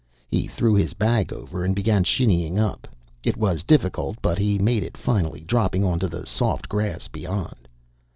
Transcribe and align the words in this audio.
He 0.29 0.47
threw 0.47 0.73
his 0.73 0.95
bag 0.95 1.31
over 1.31 1.63
and 1.63 1.75
began 1.75 2.03
shinnying 2.03 2.57
up. 2.57 2.87
It 3.23 3.37
was 3.37 3.61
difficult, 3.61 4.17
but 4.19 4.39
he 4.39 4.57
made 4.57 4.81
it 4.81 4.97
finally, 4.97 5.41
dropping 5.41 5.83
onto 5.83 6.07
the 6.07 6.25
soft 6.25 6.67
grass 6.67 7.07
beyond. 7.07 7.67